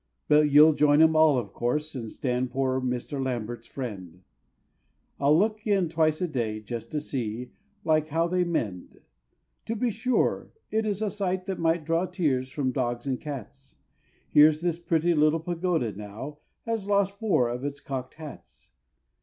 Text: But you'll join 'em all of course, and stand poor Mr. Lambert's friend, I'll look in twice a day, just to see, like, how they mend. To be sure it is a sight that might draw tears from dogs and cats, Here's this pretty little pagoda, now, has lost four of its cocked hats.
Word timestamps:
But 0.27 0.49
you'll 0.49 0.73
join 0.73 0.99
'em 1.03 1.15
all 1.15 1.37
of 1.37 1.53
course, 1.53 1.93
and 1.93 2.11
stand 2.11 2.49
poor 2.49 2.81
Mr. 2.81 3.23
Lambert's 3.23 3.67
friend, 3.67 4.23
I'll 5.19 5.37
look 5.37 5.67
in 5.67 5.89
twice 5.89 6.21
a 6.21 6.27
day, 6.27 6.59
just 6.59 6.91
to 6.93 6.99
see, 6.99 7.51
like, 7.85 8.07
how 8.07 8.27
they 8.27 8.43
mend. 8.43 9.01
To 9.67 9.75
be 9.75 9.91
sure 9.91 10.53
it 10.71 10.87
is 10.87 11.03
a 11.03 11.11
sight 11.11 11.45
that 11.45 11.59
might 11.59 11.85
draw 11.85 12.07
tears 12.07 12.49
from 12.49 12.71
dogs 12.71 13.05
and 13.05 13.21
cats, 13.21 13.75
Here's 14.27 14.61
this 14.61 14.79
pretty 14.79 15.13
little 15.13 15.39
pagoda, 15.39 15.91
now, 15.91 16.39
has 16.65 16.87
lost 16.87 17.19
four 17.19 17.47
of 17.47 17.63
its 17.63 17.79
cocked 17.79 18.15
hats. 18.15 18.71